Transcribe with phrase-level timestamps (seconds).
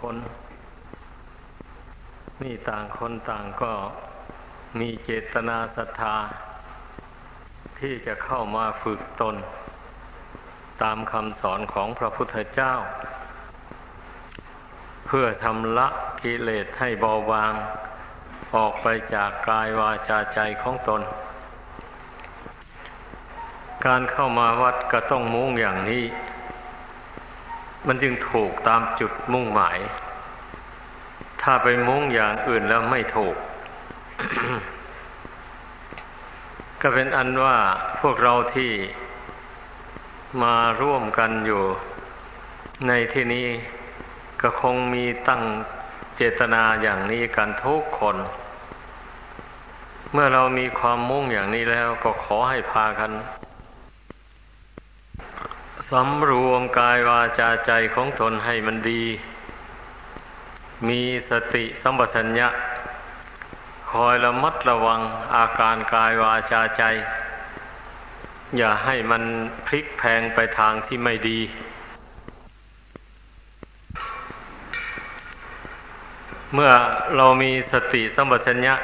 [0.00, 0.16] คน
[2.42, 3.72] นี่ต่างคนต่างก็
[4.78, 6.16] มีเจตนาศรัทธา
[7.80, 9.36] ที่จะเข้ามาฝึกตน
[10.82, 12.72] ตามคำสอนของพระพุทธเจ้า
[15.06, 15.88] เพื่อทำละ
[16.22, 17.52] กิเลสให้เบาบาง
[18.54, 21.02] ออกไปจากกายวาจาใจของตน
[23.86, 26.04] การเข้ามาวัดก็ต้องมุ่งอย่างนี้
[27.88, 29.78] มันจึงถูกตามจุดมุ่งหมาย
[31.42, 33.36] ถ้าไปมุ่งอย่างอื่นแล้วไม่ถูก
[36.80, 37.56] ก็เป็นอันว่า
[38.00, 38.72] พวกเราที่
[40.42, 41.62] มาร่วมกันอยู่
[42.86, 43.46] ในที่นี้
[44.40, 45.42] ก็คงมีตั้ง
[46.16, 48.16] เจตนาอย่างนี้กันทุกคน
[50.12, 53.10] เมื่อเรามีความมุ่งอย่างนี้แล้วก็ขอให้พากัน
[55.94, 59.02] สำรวมกายวาจาใจของตนให้มันดี
[60.88, 62.48] มีสติสัมปชัญญะ
[63.90, 65.00] คอยระมัดระวัง
[65.34, 66.82] อาการกายวาจาใจ
[68.56, 69.22] อย่าให้มัน
[69.66, 71.40] พลิกแพงไปทางที่ไม่ดี
[76.54, 76.70] เมื่อ
[77.16, 78.74] เรามีสติสัมปชัญญะ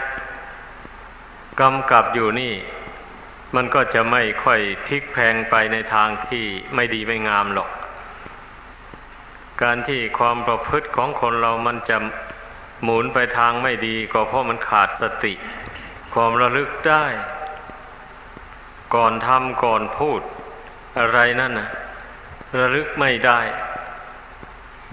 [1.60, 2.54] กำกับอยู่นี่
[3.54, 7.70] มันก็จะไม่ค่อยพลิกแพงไปในทางที่ไม่ดีไม่งามหรอก
[9.62, 11.96] การที่ความประพฤติของคนเรามันจะ
[12.82, 15.32] หมุนไปทางไม่ดีก็เพราะมันขาดสติ
[16.14, 17.04] ความระลึกได้
[18.94, 20.20] ก่อนทำก่อนพูด
[20.98, 21.68] อะไรนั่นนะ
[22.58, 23.40] ระลึกไม่ได้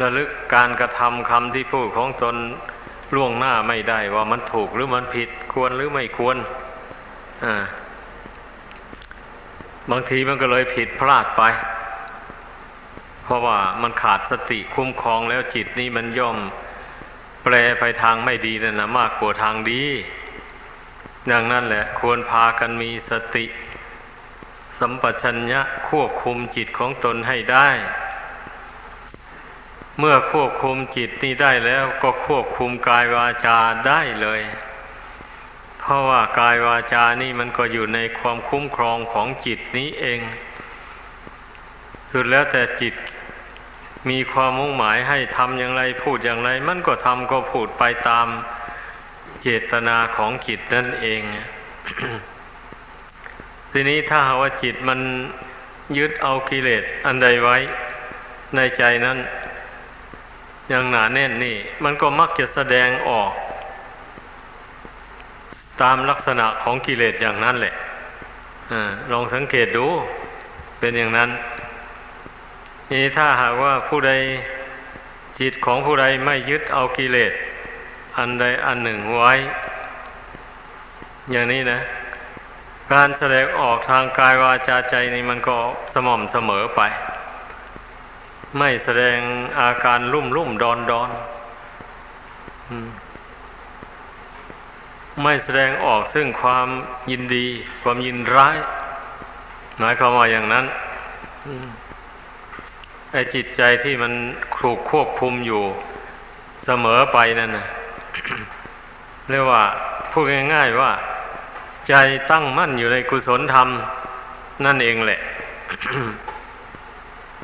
[0.01, 2.35] ระลึกการกระทำคำที่พูดของตน
[3.15, 6.37] ล่วงหน้าไม่ได้ว่ามันถูกหรือมันผิดควรหรือไม่ควร
[7.45, 7.55] อ่า
[9.91, 11.43] บางทีมันก็เลยผิดพลาดไป
[13.23, 16.37] เพราะว่ามันขาดสติคุ้มครองแล้วจิตนี้มันย่อม
[17.43, 19.83] แปลไปทางไม่ดีนั่นนะมากกว่าทางดี
[21.31, 23.45] ดังนั้นแหละ ควรพากันมีสติ
[24.79, 27.69] สัมปชัญญะควบคุมจิตของตนให้ได้
[29.99, 33.57] เมื่อควบคุมจิตนี้ได้แล้วก็ควบคุมกายวาจา
[33.87, 34.41] ได้เลย
[35.81, 40.19] เพราะว่ากายวาจานี่มันก็อยู่ในความคุ้มครองของจิตนี้เอง
[42.11, 42.93] สุดแล้วแต่จิต
[44.09, 48.27] มีความมุ่งหมายให้ทำอย่างไรพูดอย่างไร มันก็ทำก็พูดไปตาม
[49.41, 51.21] เจตนาของจิตนั่นเอง
[53.71, 54.99] ทีนี้ถ้าหาว่าจิตมัน
[55.97, 57.57] ยึดเอากิเลสอันใดไว้
[58.55, 59.17] ในใจนั้น
[60.69, 63.31] อย่างหนาแน่นนี่ มันก็มักจะแสดงออก
[65.81, 67.73] ตามลักษณะของกิเลสอย่างนั้นแหละ
[68.71, 68.73] อ
[69.11, 69.87] ลองสังเกตดู
[70.79, 71.29] เป็นอย่างนั้น
[72.91, 74.11] นี่ถ้าหากว่าผู้ใด
[75.39, 77.33] จิตของผู้ใดไม่ยึดเอากิเลส
[78.17, 79.33] อันใดอันหนึ่งไว้
[81.31, 81.79] อย่างนี้นะ
[82.93, 85.57] การแสดงออกทางกายวาจาใจนี่มันก็
[85.93, 86.81] สม่ำเสมอไป
[88.57, 89.17] ไม่แสดง
[89.59, 91.09] อาการรุ่มรุ่มดอนดอน
[95.23, 96.67] ไม่แสดงออกซึ่งความ
[97.11, 97.45] ยินดี
[97.83, 98.57] ความยินร้าย
[99.79, 100.65] หมายความว่าอย่างนั้น
[103.11, 104.13] ไอ้จิตใจที่มัน
[104.59, 105.63] ถูกควบคุมอยู่
[106.65, 107.67] เสมอไปนั่นนะ
[109.29, 109.63] เรียกว่า
[110.11, 110.23] พูด
[110.53, 110.91] ง่ายๆว่า
[111.89, 111.95] ใจ
[112.31, 113.67] ตั้งมั่นอยู่ในกุศลธรรม
[114.65, 115.21] นั่นเองแหละ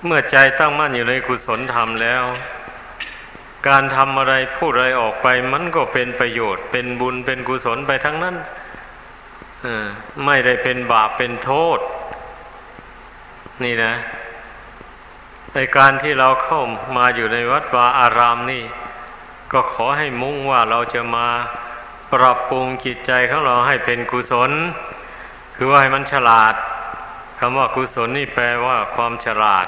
[0.06, 2.24] เมื่อใจตั้งมั่นอยู่ในกุศลธรรมแล้ว
[3.68, 8.36] การทำอะไรพูดอะไรออกไปมันก็เป็นประโยชน์ เป็นบุญเป็นกุศลไปทั้งนั้น
[10.26, 11.80] ไม่ได้เป็นบาปเป็นโทษ
[13.64, 13.94] นี่นะ
[15.54, 16.62] ในการที่เราเข้า
[16.98, 18.64] มาอยู่ในวัดวาอารามนี่
[19.52, 21.28] ก็ขอให้มุ่งว่าเราจะมา
[22.14, 24.52] ปรับปรุงจิตใจของเราให้เป็นกุศล
[25.56, 26.54] คือว่าให้มันฉลาด
[27.40, 29.68] คำว่ากุศลนี่แปลว่าความฉลาด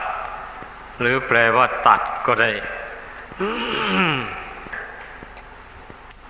[1.00, 2.52] หรือแปลว่าตัดก็ได้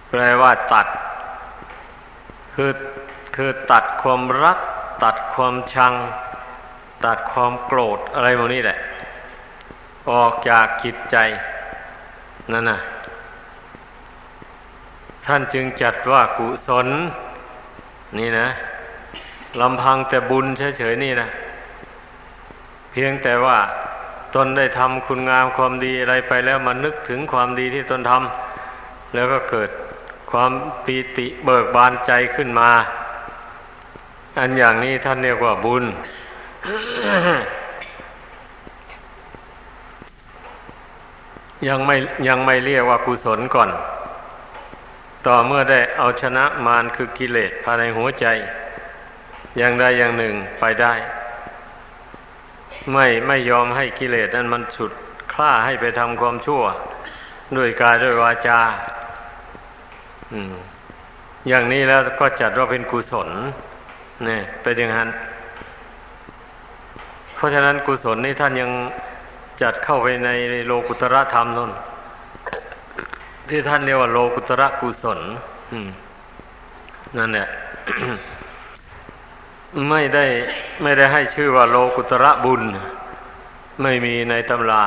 [0.10, 0.88] แปลว่าตัด
[2.54, 2.72] คือ
[3.36, 4.58] คือตัดความรัก
[5.04, 5.94] ตัดความชัง
[7.06, 8.78] ตัดความโกรธอะไรพวกนี้แหละ
[10.12, 11.18] ออกจากจิตใจ
[12.52, 12.80] นั่นน่ะ
[15.26, 16.88] ท่านจึงจัดว่ากุศล
[18.18, 18.48] นี่นะ
[19.62, 21.28] ลำพังแต่บุญเฉยๆนี่นะ
[22.92, 23.58] เพียงแต่ว่า
[24.36, 29.70] ตนได้ทำคุณงามความดีอะไรไปแล้วมันนึกถึงความดีที่ตนทำแล้วก็เกิด
[30.32, 30.52] ความ
[30.86, 32.70] ปีติเบิกบานใจขึ้นมา
[34.40, 35.84] อันอย่างนี้ท่านเรียกว่าบุญ
[41.68, 41.96] ยังไม่
[42.28, 43.70] ยังไม่เรียกว่ากุศลก่อน
[45.28, 48.26] ต่อเมื่อได้เอาชนะมารคือกิเลสภายในหัวใจ
[49.58, 50.94] อย่างใดอย่างหนึ่งไปได้
[52.92, 54.92] ไม่ไม่ยอมให้กิเลสนั้นมันฉุด
[55.34, 56.64] คล้าให้ไปทำความชั่ว
[57.58, 58.60] ด้วยกายด้วยวาจา
[61.48, 63.30] อย่างนี้แล้วก็จัดว่าเป็นกุศล
[64.26, 65.10] เนี่ยเป็นอย่างนั้น
[67.36, 68.72] เพราะฉะนั้นกุศลนี่ท่านยัง
[69.62, 70.30] จัดเข้าไปใน
[70.66, 71.72] โลกุตระธรรมนั่น
[73.50, 75.20] ที่ท่านเรียกว่าโลกุตระกุศล
[77.18, 77.48] นั่นแหละ
[79.90, 80.26] ไม่ได้
[80.82, 82.64] ไม่ได้ให้ชื่อว่าโลกุตระบุญ
[83.82, 84.86] ไม่มีในตำรา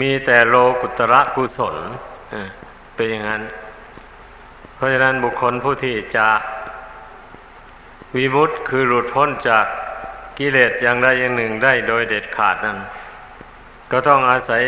[0.00, 1.76] มีแต่โลกุตระกุศล
[2.94, 3.42] เป็นอย่างนั้น
[4.74, 6.28] เพราะฉะนั้นบุคคลผู้ที่จะ
[8.16, 9.66] วิมุตต์คือหลุดพ้นจาก
[10.38, 12.78] กิเลสอย่างใดอย่างหนึ่งได้โดยเด็ดขาดนั้น
[13.90, 14.62] ก็ต้องอาศัย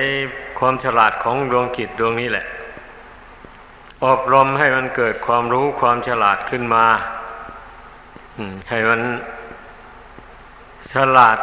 [0.58, 2.46] ความฉลาดของดวงกิจดวงนี้แหละ
[4.04, 6.86] อบรมให้มันเกิดความรู้ความฉลาดขึ้นมา
[8.68, 9.00] ให้มัน
[10.92, 11.38] ฉลาด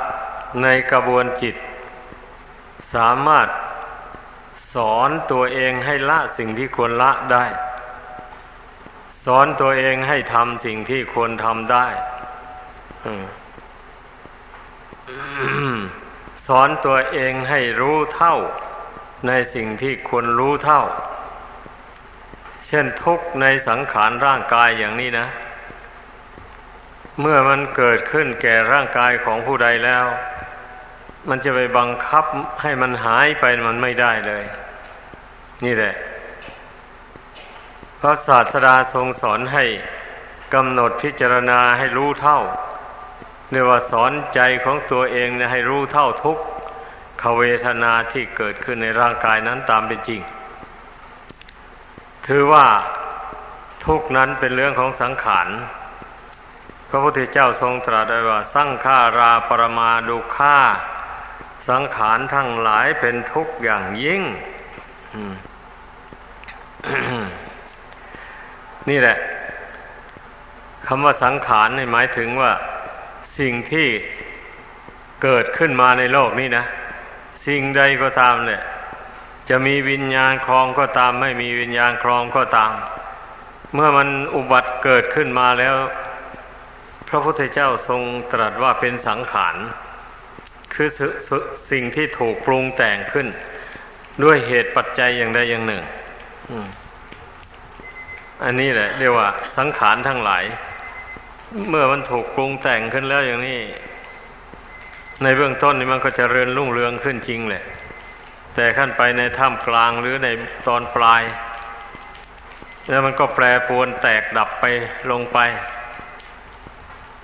[0.61, 1.55] ในกระบวนจิต
[2.93, 3.47] สามารถ
[4.73, 7.45] สอนตัวเองให้ละสิ่งที่ควรละได้
[9.25, 11.87] สอนตัวเองให้ทำสิ่งที่ควรทำได้
[16.47, 18.35] สอนตัวเองให้รู้เท่า
[19.27, 20.81] ในสิ่งที่ควรรู้เท่า
[22.67, 25.27] เช่นทุกในสังขารร่างกายอย่างนี้นะ
[27.19, 30.05] เมื่อมันเกิดขึ้นแก่ร่างกายของผู้ใดแล้ว
[31.29, 32.25] มันจะไปบังคับ
[32.61, 34.43] ให้มันหายไปมันไม่ได้เลย
[35.65, 35.95] นี่แหละ
[37.99, 39.65] พระศาสดาทรงสอนให้
[40.53, 42.39] กำหนดพิจารณาให้รู้เท่า
[43.51, 46.37] เรียกว่าสอนใจของตัวเองให้รู้เท่าทุก
[47.21, 50.21] ขเวทนาที่เกิดขึ้นในร่างกายนั้นตามเป็นจริง
[52.27, 52.65] ถือว่า
[53.85, 55.47] ทุกนั้นเป็นเรื่องของสังขาร
[56.93, 60.57] พระพุทธเจ้าทรงตรัสไว้ว่า สังขาราปรมาดุข่า
[61.69, 64.21] สังขารทั้งหลายเป็นทุกข์อย่างยิ่ง
[68.89, 69.17] นี่แหละ
[70.87, 72.51] คำว่าสังขารในหมายถึงว่า
[73.39, 73.87] สิ่งที่
[75.23, 76.65] เกิดขึ้นมาในโลกนี้นะ
[77.45, 78.61] สิ่งใดก็ตามเนี่ย
[79.49, 82.73] จะมีวิญญาณครองก็ตาม ไม่มีวิญญาณครองก็ตาม
[83.73, 85.75] เมื่อมันอุบัติเกิดขึ้นมาแล้ว
[87.13, 88.01] พระพุทธเจ้าทรง
[88.33, 89.55] ตรัสว่าเป็นสังขาร
[90.73, 90.89] คือ
[91.71, 93.27] สิ่งที่ถูกปรุงแต่งขึ้น
[94.23, 95.83] ด้วยเหตุปัจจัยอย่างใดอย่างหนึ่ง
[98.43, 99.27] อันนี้แหละเรียกว่า
[99.57, 100.43] สังขารทั้งหลาย
[101.69, 103.59] เมื่อมันถูกปรุงแต่งขึ้นแล้วอย่างนี้
[105.23, 107.63] ในเบื้องต้นนี่มันก็จะเริญรุ่งเรืองขึ้นจริงแหละ
[108.55, 110.27] แต่ขั้นไปในถ้ำกลางหรือใน
[110.67, 111.23] ตอนปลาย
[112.89, 114.65] แล้วมันก็แปรปรวนแตกดับไป
[115.11, 115.39] ลงไป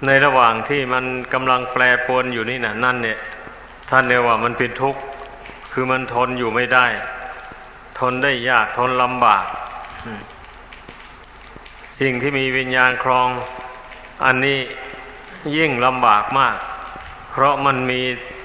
[0.06, 3.20] ในระหว่างที่มันกำลังแปรปรวนอยู่นี่นะนั่นเนี่ย
[3.90, 5.02] ท่านเรียกว่ามันเป็นทุกข์
[5.72, 6.86] คือมันทนอยู่ไม่ได้
[8.00, 9.46] ทนได้ยากทนลำบาก
[12.00, 13.30] สิ่งที่มีวิญญาณครอง
[14.26, 14.60] อันนี้
[15.58, 16.56] ยิ่งลำบากมาก
[17.30, 18.02] เพราะมันมี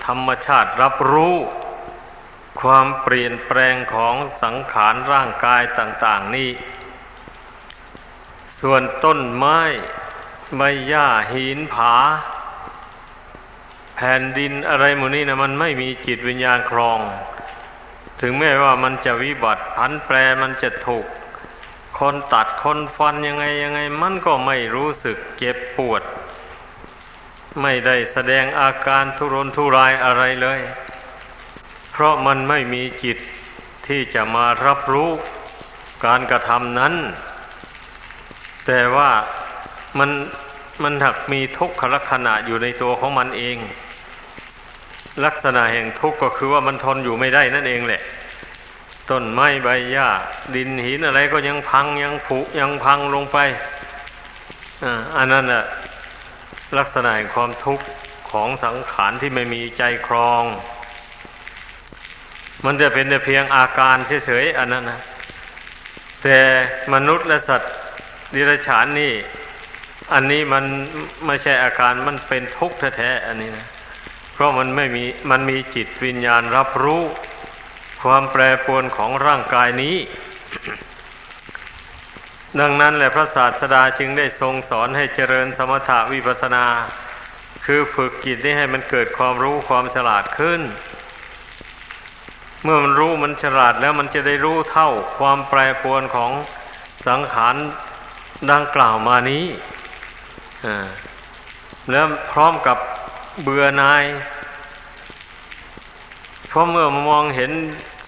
[0.07, 1.35] ธรรมชาติรับรู้
[2.61, 6.51] ความเปลี่ยนแปลงของสังขารร่างกายต่าง ๆ นี่
[8.61, 9.61] ส่วนต้นไม้
[10.57, 11.95] ใบหญ้าหินผา
[13.97, 17.01] แผ่นดินอะไรหมดนี้นะมันไม่มีจิตวิญญาณครอง
[18.21, 21.07] ถึงแม้ว่ามันจะวิบัติพันแปรมันจะถูก
[21.99, 26.03] คนตัดคนฟันยังไงยังไง มันก็ไม่รู้สึกเจ็บปวด
[27.63, 30.61] ไม่ได้แสดงอาการทุรนทุรายอะไรเลย
[31.91, 33.19] เพราะมันไม่มีจิต
[33.87, 35.11] ที่จะมารับรู้
[36.05, 36.95] การกระทำนั้น
[38.67, 39.11] แต่ว่า
[39.99, 40.11] มัน
[40.85, 43.57] มันถักมีทุกขลักษณะอยู่ในตัวของมันเอง
[45.25, 48.03] ลักษณะแห่งทุกข์ก็คือว่ามันทนอยู่ไม่ได้นั่นเองแหละ
[49.11, 50.09] ต้นไม้ใบหญ้า
[50.55, 53.39] ดินหินอะไรก็ยังพังยังผุยังพังลงไป
[55.17, 55.65] อันนั้นน่ะ
[56.79, 57.85] ลักษณะแห่งความทุกข์
[58.31, 60.45] ของสังขารที่ไม่มีใจครอง
[62.65, 63.97] มันจะเป็นแต่เพียงอาการ
[64.27, 65.01] เฉยๆอันนั้นนะ
[66.23, 66.39] แต่
[66.95, 67.73] มนุษย์และสัตว์
[68.35, 69.13] ดิรัจฉานนี่
[70.13, 70.65] อันนี้มัน
[71.27, 73.67] ไม่ใช่อาการมันเป็นทุกข์แท้ๆอันนี้นะ
[74.33, 77.03] เพราะมันไม่มีมันมีจิตวิญญาณรับรู้
[78.03, 79.97] ความแปรปรวนของร่างกายนี้
[82.61, 86.67] ดังนั้นแหละพระศาสดาจึงได้ทรงสอนให้เจริญสมถะวิปัสนา
[87.65, 90.61] คือฝึกจิตให้มันเกิดความรู้ความฉลาดขึ้น
[92.63, 96.33] เมื่อมันรู้มันฉลาดแล้วมันจะได้รู้เท่าความแปรปรวนของ
[97.09, 97.57] สังขาร
[98.51, 99.45] ดังกล่าวมานี้
[101.91, 102.79] แล้วพร้อมกับ
[103.43, 104.05] เบื่อนาย
[106.49, 107.53] เพราะเมื่อมองเห็น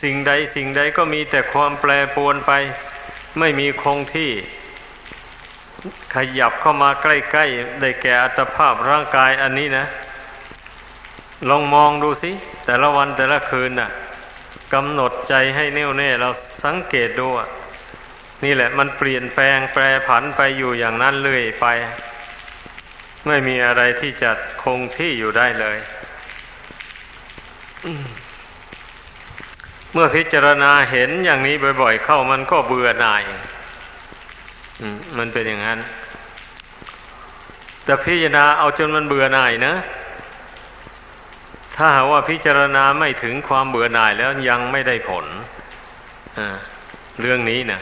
[0.02, 2.52] สิ่งใดสิ่งใดก็มีแต่ความแปรปรวนไป
[3.38, 4.30] ไม่มีคงที่
[6.14, 7.06] ขยับเข้ามาใก
[7.36, 9.86] ล้ๆได้แก่อัตภาพร่างกายอันนี้นะ
[11.48, 12.30] ลองมองดูสิ
[12.64, 13.90] แต่ละวันแต่ละคืนน่ะ
[14.74, 16.28] กำหนดใจให้แน่วแน่เรา
[16.64, 17.28] สังเกตดู
[18.44, 21.66] นี่แหละ มันเปลี่ยนแปลงแปรผันไปอยู่อย่างนั้นเรื่อยไป
[23.26, 24.30] ไม่มีอะไรที่จะ
[24.62, 25.78] คงที่อยู่ได้เลย
[29.92, 33.22] เมื่อพิจารณาเห็นอย่างนี้บ่อยๆ เข้ามันก็เบื่อหน่าย
[35.18, 35.78] มันเป็นอย่างนั้น
[37.84, 39.74] แต่พิจารณาเอาจนมันเบื่อหน่ายนะ
[41.76, 45.26] ถ้าหากว่าพิจารณาไม่ถึงความเบื่อหน่ายแล้วยังไม่ได้ผล
[47.20, 47.80] เรื่องนี้นะ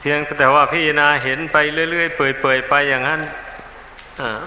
[0.00, 1.56] เพียงแต่ว่าพิจารณาเห็นไป
[1.90, 3.20] เรื่อยๆเปื่อยๆไปอย่างนั้น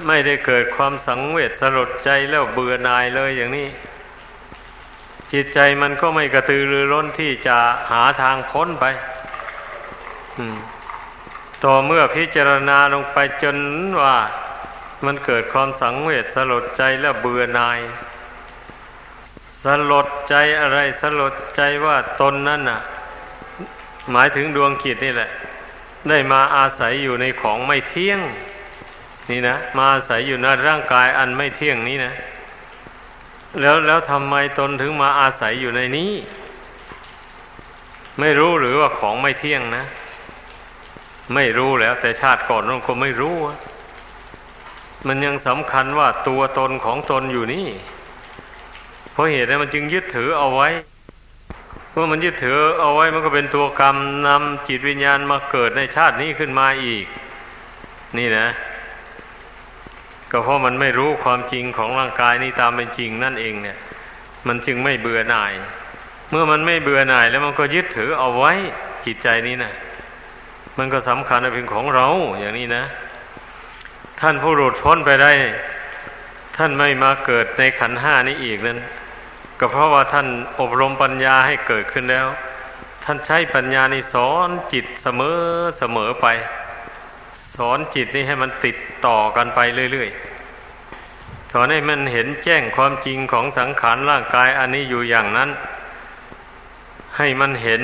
[0.08, 3.68] ไม่ได้เกิดความสังเวชสลดใจแล้วเบื่อหน่ายเลยอย่างนี้
[5.32, 7.58] จิตใจมันก็ไม่กระตือรือร้นที่จะ
[7.92, 8.86] หาทางพ้นไป
[11.64, 13.58] ต่อเมื่อพิจารณาลงไปจน
[14.02, 14.16] ว่า
[15.06, 17.80] มันเกิดความสังเวชสลดใจและเบื่อหน่าย
[19.64, 22.80] สลดใจอะไรสลดใจว่าตนนั่นน่ะ
[24.12, 25.30] หมายถึงดวงกิจนี่แหละ
[26.10, 28.20] ได้มาอาศัยอยู่ในของไม่เที่ยง
[29.30, 32.14] นี่นะมาอาศัยอยู่ในร่างกายอันไม่เที่ยงนี้นะ
[33.62, 36.12] แล้วแล้วทำไมตนถึงมาอาศัยอยู่ในนี้
[38.20, 39.86] ไม่รู้หรือว่าของไม่เที่ยงนะ
[41.34, 43.36] ไม่รู้แล้ว แต่ชาติก่อนนั่นก็ไม่รู้
[45.08, 47.68] มันยังสำคัญว่าตัวตนของตนอยู่นี่
[49.12, 50.70] เพราะเหตุนั้นมันจึงยึดถือเอาไว้
[51.92, 53.96] เมื่อมันยึดถือเอาไว้มันก็เป็นตัวกรรม
[54.28, 57.06] นำจิตวิญญาณมาเกิดในชาตินี้ขึ้นมาอีก
[58.18, 58.48] นี่นะ
[60.36, 63.78] ก็เพราะมันไม่รู้ความจริงของร่างกายนี้ตามเป็นจริงนั่นเองเนี่ย
[64.48, 65.54] มันจึงไม่เบื่อหน่าย
[66.30, 68.54] เมื่อมันไม่เบื่อหน่ายแล้วมันก็ยึดถือเอาไว้
[69.06, 69.74] จิตใจนี้นะ
[70.78, 72.08] มันก็สำคัญเป็นของเรา
[72.40, 72.84] อย่างนี้นะ
[74.22, 75.32] ท่านผู้หลุดพ้นไปได้
[76.58, 78.80] ท่านไม่มาเกิดในขันห้านี้อีกนั้น
[79.60, 80.28] ก็เพราะว่าท่าน
[80.60, 82.28] อบรมปัญญาให้เกิดขึ้นแล้ว
[83.04, 85.38] ท่านใช้ปัญญานี้สอนจิตเสมอ
[85.80, 86.28] เสมอไป
[87.58, 89.60] สอนจิตนี้ให้มันติดต่อกันไป
[89.92, 95.50] เรื่อยๆ สอนให้มันเห็นแจ้งความจริงของสังขารร่างกายอันนี้อยู่อย่างนั้น
[97.18, 97.82] ให้มันเห็น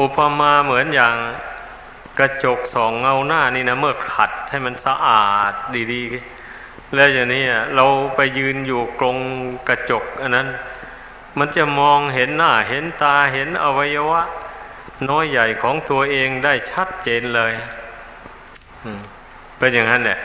[0.00, 1.14] อุปมาเหมือนอย่าง
[2.18, 5.52] กระจกสองเงาหน้านี่นะเมื่อขัดให้มันสะอาด
[5.92, 7.44] ดีๆ แล้วอย่างนี้
[7.74, 7.86] เรา
[8.16, 9.18] ไปยืนอยู่กรง
[9.68, 10.48] กระจกอันนั้น
[11.38, 14.22] มันจะมองเห็นหน้าเห็นตาเห็นอวัยวะ
[15.08, 17.52] น้อยใหญ่ของตัวเองได้ชัดเจนเลย
[19.58, 20.18] เป็นอย่างนั้นแหละ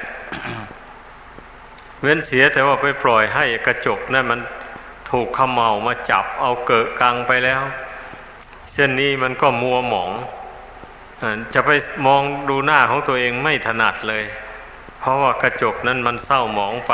[2.02, 4.40] เว้นเสียแต่ว่าไปปล่อยให้กระจกนั่นมัน
[5.10, 7.62] ถูกขมเมามาจับเอาเกิดกังไปแล้ว
[8.74, 10.12] เส้นนี้มันก็มัวหมอง
[11.54, 11.72] จะไป
[12.06, 14.24] มองดูหน้าของตัวเองไม่ถนัดเลย
[15.00, 16.94] เพราะว่ากระจกนั้นมันเศร้าหมองไป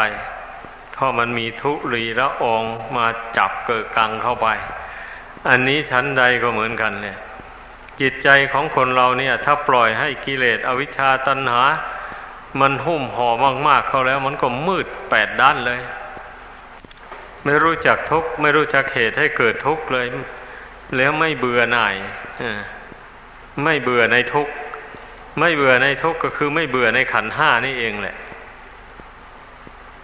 [0.94, 2.64] เพราะมันมีทุรีละอง
[2.98, 3.06] มา
[3.38, 4.48] จับเกิดกังเข้าไป
[5.50, 7.16] อันนี้ชั้นใดก็เหมือนกันเลย
[8.02, 11.64] จิตใจของคนเราเนี่ย ถ้าปล่อยให้กิเลสอวิชชาตัณหา
[12.60, 13.30] มันหุ้มห่อ
[13.68, 15.80] มาก ๆ เขาแล้วมันก็มืดแปดด้านเลย
[17.44, 20.06] ไม่รู้จักทุกข์ไม่รู้จักเหตุให้เกิดทุกข์เลย
[20.98, 21.96] แล้วไม่เบื่อหน่าย
[23.64, 24.54] ไม่เบื่อในทุกข์
[25.40, 28.16] ไม่เบื่อในทุกข์ก็คือไม่เบื่อในขันห้านี่เองแหละ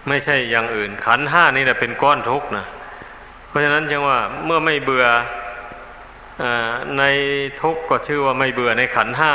[0.08, 2.66] ไม่ใช่อย่างอื่น ขันห้านี่แหละเป็นก้อนทุกข์นะ
[3.48, 5.06] เพราะฉะนั้นจึงว่าเมื่อไม่เบื่อ
[6.98, 7.02] ใน
[7.62, 9.32] ทุกข์ก็ชื่อว่าไม่เบื่อในขันห้า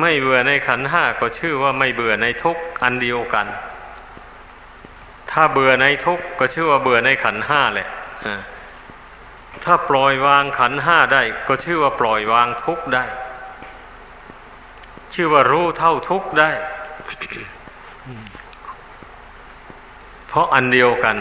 [0.00, 3.46] ไม่เบื่อในขันห้าก็ชื่อว่าไม่เบื่อในทุกข์อันเดียวกัน
[5.30, 7.88] ถ้าเบื่อในทุกข์ก็ชื่อว่าเบื่อในขันห้าแหละ
[9.64, 13.04] ถ้าปล่อยวางขันห้าได้ ก็ชื่อว่าปล่อยวางทุกได้
[15.14, 16.50] ชื่อว่ารู้เท่าทุกได้
[20.28, 21.16] เพราะอันเดียวกัน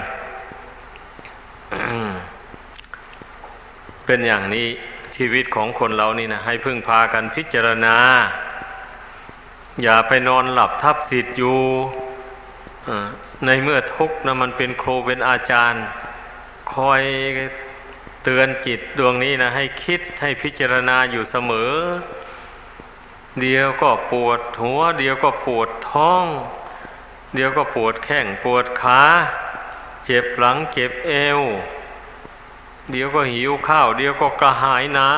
[4.14, 4.68] เป็นอย่างนี้
[5.16, 7.96] ชีวิตของคนเรานี่นะให้พึ่งพากันพิจารณา
[9.84, 11.60] อย่าไปนอนหลับทับสิทธิ์อยู่
[13.46, 15.84] ในเมื่อทุกข์นะมันเป็นครูเป็นอาจารย์
[16.74, 17.02] คอย
[18.24, 21.74] เตือนจิตดวงนี้นะให้คิดให้พิจารณาอยู่เสมอ
[23.42, 26.26] เดียวก็ปวดหัว เดียวก็ปวดท้อง
[27.36, 29.02] เดียวก็ปวดแข้งปวดขา
[30.06, 31.42] เจ็บหลังเจ็บเอว
[32.90, 35.10] เดี๋ยวก็หิวข้าว เดี๋ยวก็กระหายน้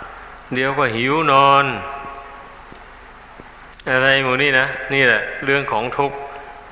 [0.00, 1.64] ำเดี๋ยวก็หิวนอน
[3.90, 6.16] อะไรหมูนี่นะนี่แหละ เรื่องของทุกข์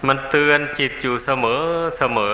[0.06, 1.62] มันเตือนจิตอยู่เสมอ
[1.98, 2.32] เสมอ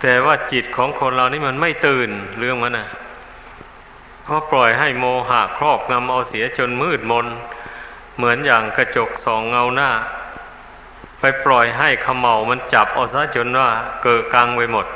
[0.00, 2.88] แต่ว่าจิตของคนเรานี่มันไม่ตื่นเรื่องมันนะ
[4.24, 7.26] เพราะปล่อยให้โมหะครอบงำเอาเสียจนมืดมน
[8.16, 9.90] เหมือนอย่างกระจกสองเงาหน้า
[11.20, 13.68] ไปปล่อยให้ขมเหามันจับเอาซะจนว่า
[14.02, 14.86] เกิดกลางไปหมด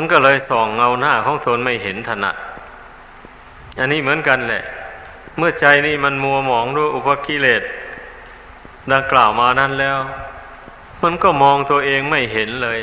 [0.00, 2.36] มันก็เลยส่องเงาหน้าของตนไม่เห็นถนัด
[3.78, 4.62] อันนี้เหมือนกันแหละ
[5.36, 7.62] เมื่อใจนี่มันมัวหมองด้วยอุปกิเลส
[8.92, 9.98] ดังกล่าวมานั้นแล้ว
[11.02, 12.80] มันก็มองตัวเองไม่เห็นเลย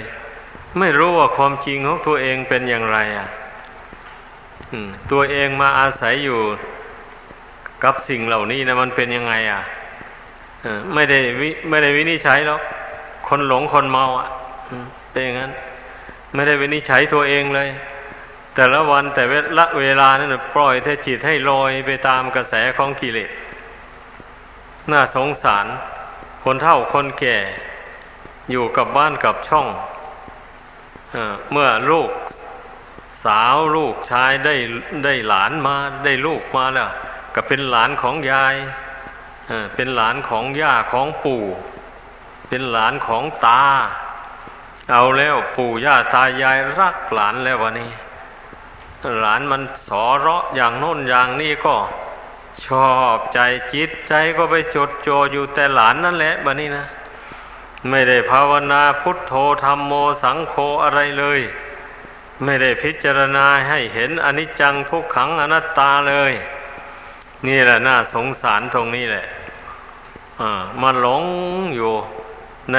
[0.80, 3.28] ไม่รู้ว่าความจริงของตัวเองเป็นอย่างไรอะ
[5.12, 6.40] ตัวเองมาอาศัยอยู่
[7.84, 9.62] กับสิ่งเหล่านี้นะมันเป็นยังไง อะ
[10.94, 11.20] ไม่ได้
[11.70, 12.62] ไม่ได้วินิจฉัยหรอก
[13.28, 14.28] คนหลงคนเมาอะ
[15.12, 15.52] เป็นอย่างนั้น
[16.34, 17.70] ไม่ได้วินิจฉัยตัวเองเลย
[18.56, 19.24] แต่ละวันแต่
[19.58, 23.32] ละเวลานั้นปล่อยแต่จิตให้ลอยไปตามกระแสของกิเลส
[24.92, 25.66] น่าสงสาร
[26.44, 27.38] คนเฒ่าคนแก่
[28.52, 29.68] อยู่กับบ้านกับช่อง
[31.16, 31.18] อ
[31.52, 32.12] เมื่อลูก
[33.26, 34.56] สาวลูกชายได้
[35.04, 36.90] ได้หลานมาได้ลูกมาแล้ว
[37.36, 38.56] ก็เป็นหลานของยาย
[39.76, 41.44] เป็นหลานของย่าของปู่
[42.50, 43.64] เป็นหลานของตา
[44.92, 47.92] เอาแล้วปู่ย่าตายายรักหลานแล้ววันนี้
[49.20, 51.76] หลานมันสอเราะอย่างโน้นอย่างนี้ก็
[52.66, 53.40] ชอบใจ
[53.74, 56.86] จิตใจก็ไปจดจ่ออยู่แต่หลานนั่นแหละบันนี้นะ
[57.90, 61.42] ไม่ได้ภาวนาพุทโธธรรมโมสังโฆอะไรเลย
[62.44, 66.34] ไม่ได้พิจารณาให้เห็นอนิจจังทุกขังอนัตตาเลย
[67.48, 69.26] นี่แหละน่าสงสารตรงนี้แหละ
[70.40, 71.24] อ่ามาหลง
[71.76, 71.94] อยู่
[72.74, 72.78] ใน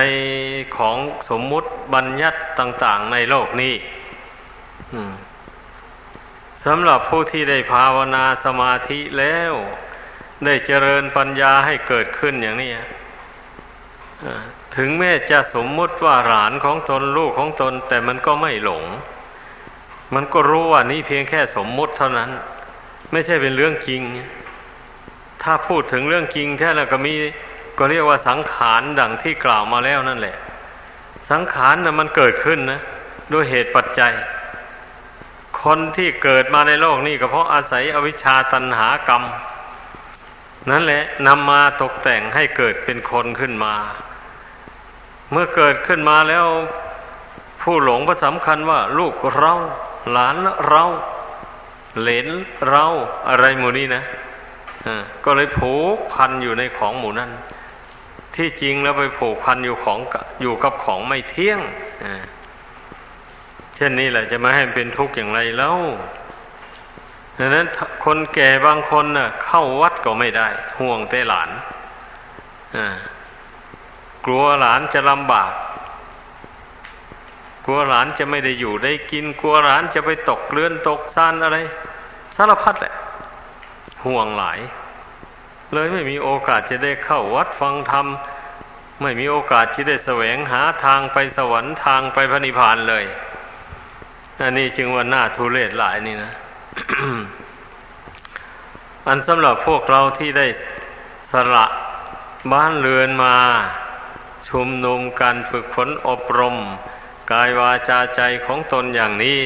[0.77, 0.97] ของ
[1.31, 3.75] สมมุติบัญญัติต่างๆในโลกนี้
[6.65, 9.55] สำหรับผู้ที่ได้ภาวนาสมาธิแล้ว
[10.45, 12.71] ได้เจริญปัญญาให้เกิดขึ้นอย่างนี้
[14.77, 18.85] ถึงแม้จะสมมุติว่าหลานของตนลูกของตน แต่มันก็ไม่หลง
[20.15, 22.31] มันก็รู้ว่านี่เพียงแค่สมมุติเท่านั้น
[23.13, 24.03] ไม่ใช่เป็นเรื่องจริง
[25.43, 27.15] ถ้าพูดถึงเรื่องจริงแท้แล้วก็มี
[27.79, 30.37] ก็เรียกว่าสังขารดังที่กล่าวมาแล้วนั่นแหละ
[31.31, 32.81] สังขารนะมันเกิดขึ้นนะ
[33.33, 34.13] ด้วยเหตุปัจจัย
[35.63, 39.23] คนที่เกิดมาในโลกนี้ก็เพราะอาศัยอวิชชาตันหากรรม
[40.71, 43.75] นั่นแหละนำมาตกแต่งให้เกิดเป็นคนขึ้นมา
[45.31, 46.47] เมื่อเกิดขึ้นมาแล้ว
[47.63, 49.55] ผู้หลงก็สำคัญว่า ลูกเรา
[50.11, 50.37] หลาน
[50.69, 50.85] เรา
[52.01, 52.29] เหลน
[52.69, 52.85] เรา
[53.29, 54.03] อะไรหมู่นี้นะ
[55.25, 57.31] ก็เลยผูกพันอยู่ในของหมู่นั้น
[58.37, 59.99] ที่จริงแล้วไปผูกพันอยู่ของ
[60.43, 61.61] อยู่กับของไม่เที่ยง
[63.77, 65.77] เช่นนี้แหละจะมาให้เป็นทุกข์อย่างไรแล้ว
[67.39, 67.67] ดังนั้น
[68.05, 71.51] คนแก่บางคนน่ะ เข้าวัดก็ไม่ได้ ห่วงแต่หลาน
[74.25, 75.53] กลัวหลานจะลำบาก
[77.65, 81.57] กลัวหลานจะไม่ได้อยู่ได้กิน กลัวหลานจะไปตกเรือนตกซานอะไร
[82.37, 82.95] สารพัดแหละ
[84.07, 84.59] ห่วงหลาย
[85.75, 88.07] เลยไม่มีโอกาสจะได้เข้าวัดฟังธรรม
[89.03, 93.05] ไม่มีโอกาสที่ได้แสวงหาทางไปสวรรค์ทางไปพระนิพพานเลย
[94.41, 96.33] อันนี้จึงว่าหน้าทุเรศหลายนี่นะ
[99.07, 100.47] อันสำหรับพวกเราที่ได้
[101.33, 101.67] สละ
[102.53, 103.37] บ้านเรือนมา
[104.49, 106.57] ชุมนุมกันฝึกฝนอบรม
[107.33, 109.41] กายวาจาใจของตนอย่างนี้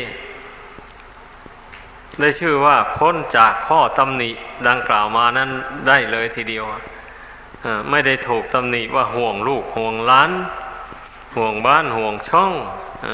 [2.18, 4.30] ได้ชื่อว่าพ้นจากข้อตำหนิ
[4.68, 5.50] ดังกล่าวมานั้น
[5.88, 6.64] ได้เลยทีเดียว
[7.90, 10.30] ไม่ได้ถูกตำหนิว่าห่วงลูกห่วงล้าน
[11.36, 12.52] ห่วงบ้านห่วงช่อง
[13.06, 13.08] อ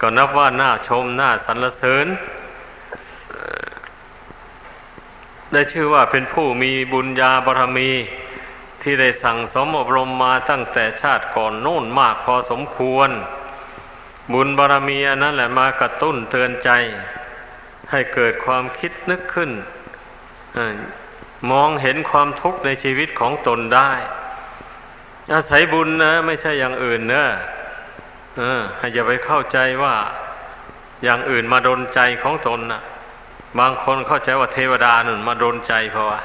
[0.00, 2.06] ก็นับว่าน่าชมน่าสรรเสริญ
[5.52, 7.90] ได้ชื่อว่าเป็นผู้มีบุญญาบารมี
[8.82, 13.10] ที่ได้สั่งสมอบรมมาตั้งแต่ชาติก่อนโน่นมากพอสมควร
[14.32, 16.70] บุญบารมีอันนั้นแหละมากระตุ้นเตือนใจ
[17.90, 19.50] ให้เกิดความคิดนึกขึ้น
[21.50, 23.92] มองเห็นความทุกข์ในชีวิตของตนได้
[25.32, 27.24] อาศัยบุญนะ ไม่ใช่อย่างอื่นเนะ
[28.38, 28.62] เออ
[28.94, 29.94] อย่าไปเข้าใจว่า
[31.04, 32.82] อย่างอื่นมาดนใจของตนนะ
[33.58, 36.20] บางคนเข้าใจว่าเทวดาหนุนมาดนใจเพราะว่า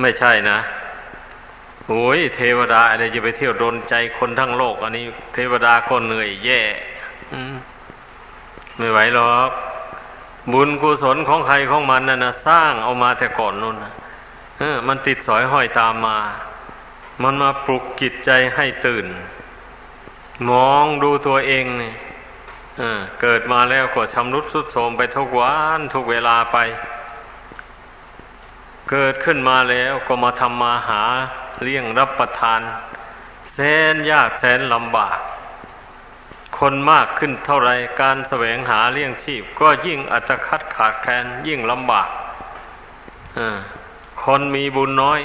[0.00, 0.58] ไม่ใช่นะ
[1.88, 5.04] โอ้ยเทวดาอะไรจะไปเที่ยวดนใจคนทั้งโลก อันนี้
[5.34, 6.62] เทวดาก็เหนื่อยแย่
[8.76, 9.50] ไม่ไหวหรอก
[10.52, 13.92] บุญกุศลของใครของมันน่ะนะสร้างเอามาแต่ก่อนนู่นนะ
[14.58, 16.18] เออ มันติดสอยห้อยตามมา
[17.22, 19.06] มันมาปลุกจิตใจให้ตื่น
[20.50, 21.96] มองดูตัวเองเนี่ย
[23.20, 26.56] เกิดมาแล้วก็ชำรุดสุดโทมไปทุกวันทุกเวลาไป
[28.90, 31.02] เกิดขึ้นมาแล้วก็มาทำมาหา
[31.62, 32.60] เลี้ยงรับประทาน
[33.54, 33.58] แส
[33.92, 35.18] นยากแสนลำบาก
[36.58, 42.08] คนมากขึ้นเท่าไรการแสวงหาเลี้ยงชีพ ก็ยิ่งอัตคัดขาดแคลนยิ่งลำบาก
[44.24, 45.20] คนมีบุญน้อย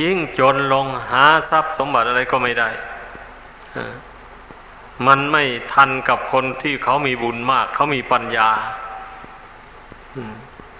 [0.00, 2.68] ยิ่งจนลงหาทรัพย์สมบัติอะไรก็ไม่ได้
[5.06, 8.50] มันไม่ทันกับคนที่เขามีบุญมาก เขามีปัญญา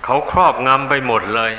[0.04, 1.52] เขาครอบงำไปหมดเลย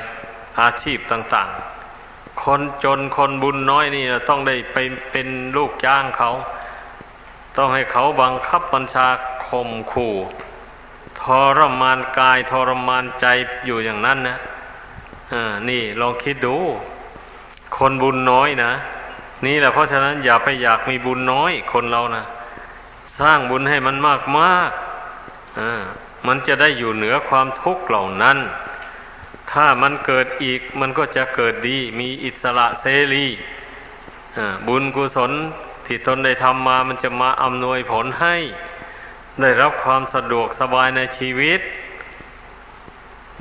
[0.62, 1.49] อาชีพต่าง
[1.95, 4.78] ๆ คนจนคนบุญน้อยนี่ต้องได้ไป
[5.12, 6.32] เป็นลูกจ้างเขา
[7.57, 9.07] ต้องให้เขาบังคับบัญชา
[9.47, 10.15] ข่มขู่
[11.21, 11.23] ท
[11.57, 13.25] รมานกายทรมานใจ
[13.65, 14.37] อยู่อย่างนั้นนะ
[15.33, 16.57] อ่านี่ลองคิดดู
[17.77, 18.71] คนบุญน้อยนะ
[19.45, 22.25] นี่แหละเพราะฉะนั้นอย่าไปอยากมีบุญน้อยคนเรานะ
[23.19, 24.71] สร้างบุญให้มันมากมาก
[25.59, 25.81] อ่า
[26.27, 28.37] มันจะได้อยู่เหนือความทุกข์เหล่านั้น
[29.51, 33.25] ถ้ามันเกิดอีกมันก็จะเกิดดี มีอิสระเสรี
[34.67, 35.31] บุญกุศล
[35.88, 38.36] ที่ตนได้ทำมามันจะมาอำนวยผลให้
[39.41, 41.62] ได้รับความสะดวกสบายในชีวิต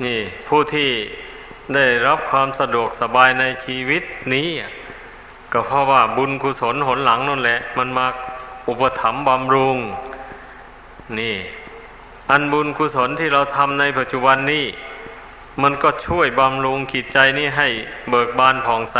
[0.03, 0.89] นี่ ผู้ที่
[1.75, 4.03] ได้รับความสะดวกสบายในชีวิต
[4.33, 4.49] นี้
[5.51, 8.07] ก็เพราะว่าบุญกุศลหนหลังนั่นแหละ มันมา
[8.67, 9.77] อุปถัมภ์บำรุง
[11.19, 11.35] นี่
[12.31, 14.65] อันบุญกุศลที่เราทำในปัจจุบันนี้
[15.61, 17.67] มันก็ช่วยบำรุงจิตใจนี้ให้
[18.09, 18.97] เบิกบานผ่องใส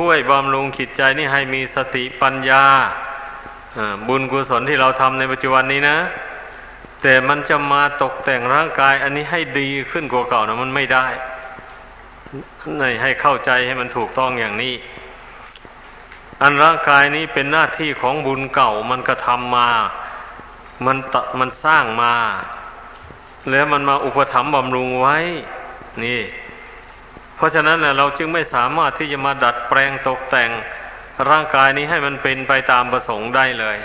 [0.00, 2.64] ช่วยบำรุงจิตใจนี้ให้มีสติปัญญา
[4.08, 5.98] บุญกุศลที่เราทำในปัจจุบันนี้นะ
[7.02, 11.06] แต่มันจะมาตกแต่งร่างกาย อันนี้ให้ดีขึ้นกว่าเก่านะมันไม่ได้
[13.02, 14.74] ให้เข้าใจให้มันถูกต้องอย่างนี้
[16.42, 19.68] อันร่างกายนี้เป็นหน้าที่ของบุญเก่ามันกระทำมา
[20.86, 22.14] มันตมันสร้างมา
[23.50, 25.16] แล้วมันมาอุปถัมภ์บำรุงไว้
[26.04, 26.20] นี่
[27.36, 30.50] เพราะฉะนั้นเราจึงไม่สามารถที่จะมาดัดแปลงตกแต่ง
[31.30, 33.76] ร่างกายนี้ให้มันเป็นไปตามประสงค์ได้เลย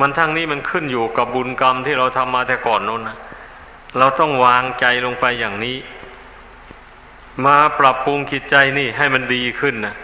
[0.00, 3.16] มันทั้งนี้มันขึ้นอยู่กับบุญกรรมที่เราทำมาแต่ก่อนนู้นนะ
[3.98, 5.76] เราต้องวางใจลงไปอย่างนี้
[7.46, 9.94] มาปรับปรุงจิตใจนี่ให้มันดีขึ้นนะ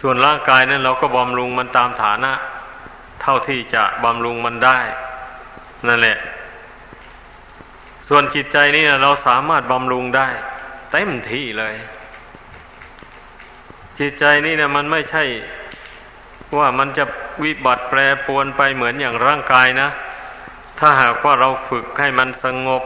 [0.00, 2.32] ส่วนร่างกายนั้นเราก็บำรุงมันตามฐานะ
[3.22, 4.78] เท่าที่จะบำรุงมันได้
[5.86, 6.18] นั่นแหละ
[8.08, 10.28] ส่วนจิตใจนี่เราสามารถบำรุงได้
[10.92, 11.74] เต็มที่เลย
[13.98, 15.24] จิตใจนี่นะมันไม่ใช่
[16.58, 17.04] ว่ามันจะ
[17.44, 19.88] วิบัติแปรปวนไปเหมือนอย่างร่างกายนะ
[20.78, 22.82] ถ้าหากว่าเราฝึกให้มันสงบ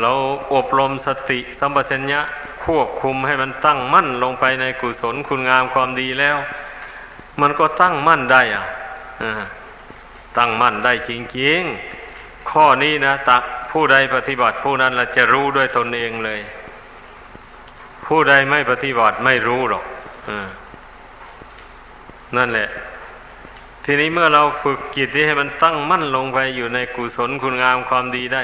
[0.00, 0.12] เรา
[0.54, 2.20] อบรมสติสัมปชัญญะ
[2.64, 6.36] ควบคุมให้มันตั้งมั่นลงไปในกุศลคุณงามความดีแล้ว
[7.40, 8.64] มันก็ตั้งมั่นได้อะ
[10.38, 13.38] ตั้งมั่นได้จริงๆข้อนี้นะตะ
[13.70, 16.40] ผู้ใดปฏิบัติผู้นั้นละจะรู้ด้วยตนเองเลย
[18.06, 19.84] ผู้ใดไม่ปฏิบัติไม่รู้หรอก
[20.28, 20.30] อ
[22.36, 22.68] นั่นแหละ
[23.84, 28.42] ทีนี้เมื่อเราฝึกจิตที่ให้มันตั้งมั่นลงไปอยู่ในกุศลคุณงามความดีได้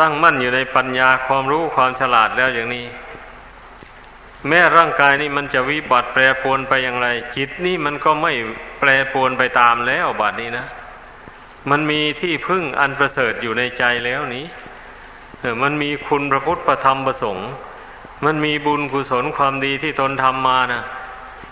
[0.00, 2.86] ตั้งมั่นอยู่ในปัญญาความรู้ความฉลาดแล้วอย่างนี้
[4.48, 8.32] แม้ร่างกายนี้มันจะวิบัติแปรปรวนไปอย่างไร จิตนี่มันก็ไม่
[8.80, 10.66] แปรปรวนไปตามแล้วบัดนี้นะ
[11.70, 14.44] มันมีที่พึ่งอันประเสริฐอยู่ในใจแล้วนี้
[15.40, 17.50] เออมันมีคุณพระพุทธประธรรมประสงค์
[18.24, 20.82] มันมีบุญกุศลความดีที่ตนทำมานะ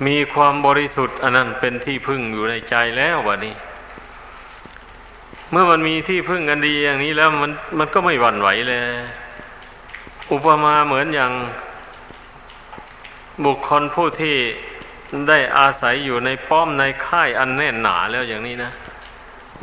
[0.07, 3.55] มีความบริสุทธิ์อันนั้นเป็นที่พึ่งอยู่ในใจแล้วบัดนี้
[5.51, 8.81] เมื่อมันมีที่พึ่งกันดีอย่างนี้แล้วมันมันก็ไม่หวั่นไหวเลย
[10.33, 11.33] อุปมาเหมือนอย่าง
[13.45, 14.37] บุคคลผู้ที่
[15.29, 18.73] ได้อาศัยอยู่ในป้อมในค่ายอันแน่นหนาแล้วอย่างนี้นะ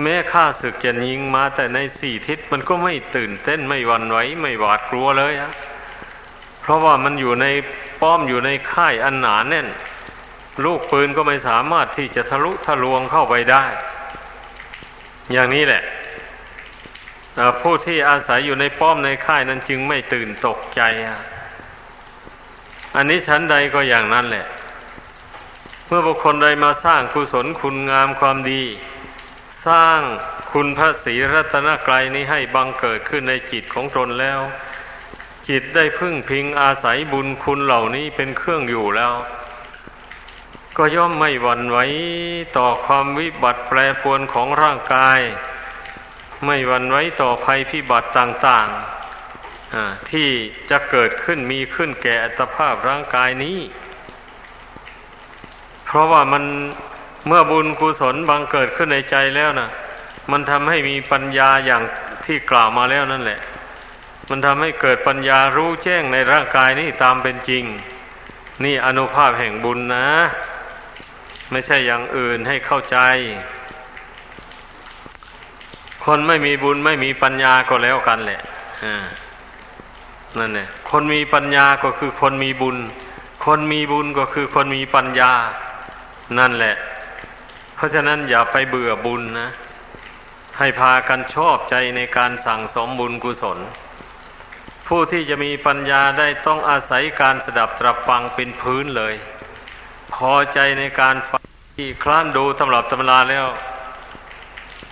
[0.01, 5.51] แม้ข้าศึกจะยิงมาแต่ในสี่ทิศมันก็ไม่ตื่นเต้นไม่หวั่นไหว ไม่หวาดกลัวเลยอะ
[6.61, 7.45] เพราะว่ามันอยู่ใน
[8.01, 9.67] ป้อมอยู่ในค่ายอันหนาแน่น
[10.65, 13.63] ลูกปืนก็ไม่สามารถที่จะทะลุทะลวงเข้าไปได้
[15.31, 15.83] อย่างนี้แหละ
[17.61, 20.81] ผู้ที่อาศัยอยู่ในป้อมในค่ายนั้นจึงไม่ตื่นตกใจ
[22.95, 24.45] อันนี้ชั้นใดก็อย่างนั้นแหละ
[25.87, 28.63] เมื่อบุคคลใดมาสร้างกุศลคุณงามความดี
[29.67, 29.99] สร้าง
[30.51, 34.39] คุณพระศรีรัตนกรัยนี้ให้บังเกิดขึ้นในจิตของตนแล้ว
[35.51, 39.13] จิตได้พึ่งพิงอาศัยบุญคุณเหล่านี้เป็นเครื่องอยู่แล้ว
[40.77, 41.77] ก็ย่อมไม่หวั่นไหว
[42.57, 45.19] ต่อความวิบัติแปรปรวนของร่างกาย
[46.45, 50.29] ไม่หวั่นไหวต่อภัยพิบัติต่างๆที่
[50.69, 53.59] จะเกิดขึ้นมีขึ้นแก่อัตภาพร่างกายนี้
[55.85, 56.43] เพราะว่ามัน
[57.27, 59.69] เมื่อบุญกุศลบังเกิดขึ้นในใจแล้วนะ
[60.31, 61.83] มันทำให้มีปัญญาอย่าง
[62.25, 63.39] ที่กล่าวมาแล้วนั่นแหละ
[64.31, 67.63] มันทำให้เกิดปัญญารู้แจ้งในร่างกายนี้ตามเป็นจริง
[68.63, 70.07] นี่อนุภาพแห่งบุญนะ
[71.51, 72.97] ไม่ใช่อย่างอื่นให้เข้าใจ
[76.05, 78.41] คนไม่มีบุญไม่มีปัญญาก็แล้วกันแหละ
[80.37, 82.77] นั่นเนี่ยคนมีปัญญาก็คือคนมีบุญ
[83.45, 85.31] คนมีบุญก็คือคนมีปัญญา
[86.39, 86.75] นั่นแหละ
[87.75, 89.49] เพราะฉะนั้นอย่าไปเบื่อบุญนะ
[90.57, 93.59] ให้พากันชอบใจในการสั่งสมบุญกุศล
[94.93, 99.13] ผู้ที่จะมีปัญญาได้ต้องอาศัยการสดับตรับฟังเป็นพื้นเลย
[100.13, 101.43] พอใจในการฟัง
[101.75, 103.47] ที่คลานดูตำรับตำราแล้ว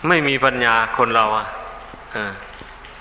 [0.08, 1.48] ไม่มีปัญญาคนเราอะ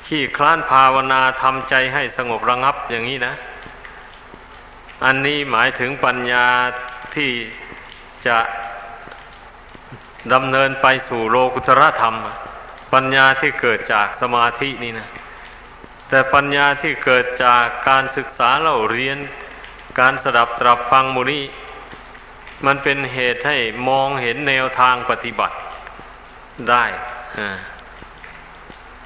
[0.07, 3.35] ขี้คลานภาวนาทำใจให้สงบระงับอย่างนี้นะ
[5.05, 6.47] อันนี้หมายถึงปัญญา
[7.15, 7.31] ที่
[8.27, 8.39] จะ
[10.33, 12.15] ดำเนินไปสู่โลกุตรธรรม
[12.93, 15.09] ปัญญาที่เกิดจากสมาธินี่นะ
[16.09, 19.19] แต่ปัญญาที่เกิดจากการศึกษาเราเรียน
[20.01, 21.45] การสดับตรับฟังมูนี้
[22.67, 23.57] มันเป็นเหตุให้
[23.89, 25.57] มองเห็นแนวทางปฏิบัติ
[26.71, 26.85] ได้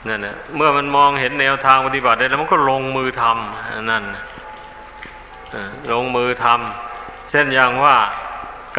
[0.08, 4.04] นั่นนะเมื่อมันมองเห็นแนวทางปฏิบัติได้แล้วมันก็ลงมือทำนั่น
[5.92, 7.96] ลงมือทำเช่นอย่างว่า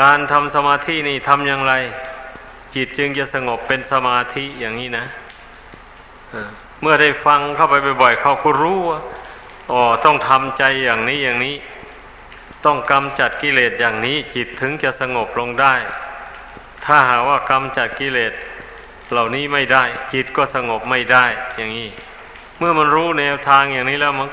[0.02, 1.74] การทำสมาธินี่ทำอย่างไร
[2.76, 5.06] จิตจึงจะสงบเป็นสมาธิอย่างนี้นะ
[6.84, 9.00] เมื่อได้ฟังเข้าไปบ่อยๆเขาก็รู้ว่า
[9.72, 11.56] อ๋อต้องทำใจอย่างนี้อย่างนี้
[12.66, 15.74] ต้องกำจัดกิเลสอย่างนี้จิตถึงจะสงบลงได้
[16.86, 18.34] ถ้าหาว่ากำจัดกิเลส
[19.12, 21.90] เหล่านี้ไม่ได้ จิตก็สงบไม่ได้ อย่างนี้
[22.58, 24.28] เมื่อมันรู้แนวทางอย่างนี้แล้วมัน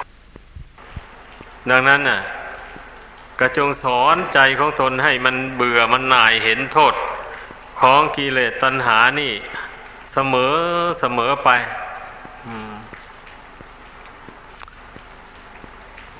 [1.70, 2.20] ดังนั้นน่ะ
[3.40, 6.94] กระจงสอนใจของตนให้มันเบื่อมันหน่ายเห็นโทษ
[7.80, 9.32] ของกิเลสตัณหานี่
[10.12, 10.54] เสมอ
[11.00, 11.50] เสมอไป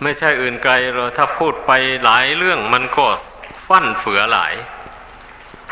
[0.03, 1.73] ไม่ใช่อื่นไกลเราถ้าพูดไป
[2.05, 3.07] หลายเรื่องมันก็
[3.69, 4.55] ฟั่นเฟือหลาย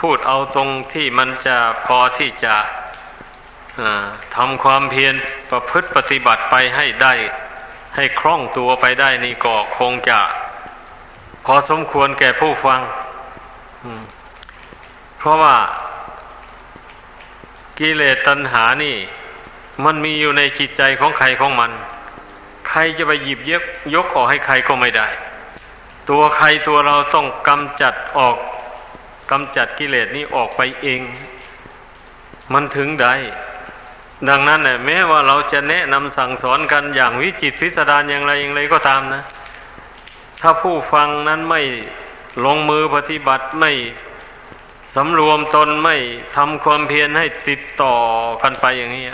[0.01, 2.55] พูดเอาตรงที่มันจะพอที่จะ
[4.37, 5.15] ทำความเพียร
[5.51, 7.15] ประพฤติปฏิบัติไปให้ได้
[7.97, 10.19] ให้คล่องตัวไปได้นี่ก็คงจะ
[11.45, 12.81] พอสมควรแก่ผู้ฟัง
[15.19, 15.57] เพราะว่า
[17.79, 18.97] กิเลสตัณหานี่
[19.85, 21.71] มันมีอยู่ในจิตใจของใครของมัน
[22.79, 23.63] รจะไปหยิบยก
[23.95, 25.09] ยกออกให้ใครก็ไม่ได้
[26.11, 28.37] ตัวใครตัวเราต้องกำจัดออก
[29.31, 31.01] กำจัดกิเลสนี้ออกไปเอง
[32.53, 33.15] มันถึงได้
[34.29, 39.23] ดังนั้นเนี่ยแม้ว่าเราจะแนะนำสั่งสอนกันอย่างวิจิตพิสดารอย่างไรอย่างไรก็ตามนะ
[40.41, 41.63] ถ้าผู้ฟังนั้นไม่
[42.45, 43.73] ลงมือปฏิบัติไม่
[44.95, 45.97] สำรวมตนไม่
[46.37, 47.95] ทำความเพียรให้ติดต่อ
[48.43, 49.07] กันไปอย่างนี้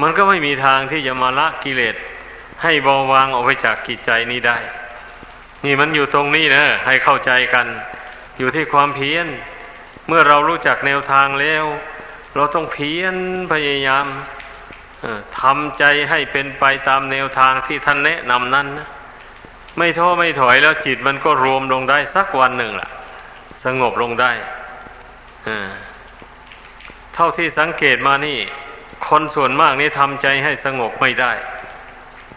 [0.00, 1.96] มันก็ไม่มีทางที่จะมาละกิเลส
[2.62, 4.58] ให้เบาบางออกไปจากกิจใจนี้ได้
[5.64, 7.66] นี่มันอยู่ตรงนี้นะให้เข้าใจกัน
[8.38, 9.26] อยู่ที่ความเพียร
[10.08, 11.64] เมื่อเรารู้จักแนวทางแล้ว
[12.34, 13.16] เราต้องเพียร
[13.52, 14.06] พยายาม
[15.40, 18.88] ทำใจให้เป็นไปตามแนวทางที่ท่านแนะนำนั้นนะ
[19.78, 22.88] ไม่ท้อไม่ถอยแล้วจิตมันก็รวมลงได้สักวันหนึ่งล่ะ
[23.64, 24.32] สงบลงได้
[27.14, 28.38] เท่าที่สังเกตมานี่
[29.08, 31.32] คนส่วนมากนี่ทำใจให้สงบไม่ได้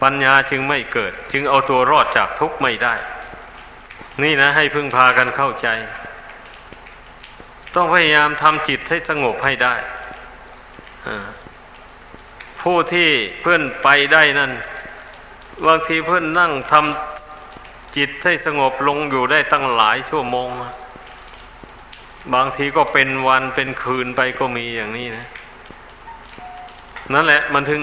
[0.01, 2.95] ปัญญาจึงไม่เกิด จึงเอาตัวรอดจากทุกข์ไม่ได้
[4.23, 5.67] นี่นะ ให้พึ่งพากันเข้าใจ
[7.75, 9.75] ต้องพยายามทำจิตให้สงบให้ได้
[12.61, 13.09] ผู้ที่
[13.41, 14.51] เพื่อนไปได้นั่น
[15.65, 20.49] บางทีเพื่อนนั่งทำจิตให้สงบลงอยู่ได้ตั้งหลายชั่วโมง
[22.33, 25.27] บางทีก็เป็นวันเป็นคืนไปก็มีอย่างนี้นะ
[27.13, 27.81] นั่นแหละมันถึง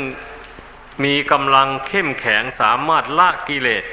[1.05, 3.85] มีกำลังเข้มแข็งสามารถละกิเลส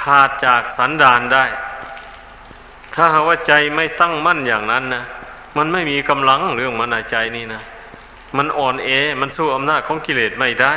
[0.00, 1.44] ขาดจากสันดานได้
[2.94, 5.04] ถ้าหาว่าใจไม่ตั้งมั่นอย่างนั้นนะ
[5.56, 7.62] มันไม่มีกำลังเรื่องมันใจนี่นะ
[8.36, 8.88] มันอ่อนเอ
[9.20, 10.74] มันสู้อำนาจของกิเลสไม่ได้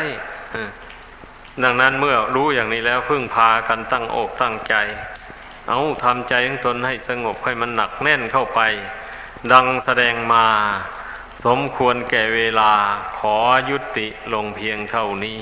[1.63, 4.75] ดังนั้นเมื่อรู้อย่างนี้แล้วพึ่งพากันตั้งอกตั้งใจ
[5.67, 8.61] เอาทำใจของตนให้สงบให้มันหนักแน่นเข้าไป
[9.51, 10.45] ดังแสดงมา
[11.45, 12.73] สมควรแก่เวลา
[13.19, 13.35] ขอ
[13.69, 15.41] ยุติลงเพียงเท่านี้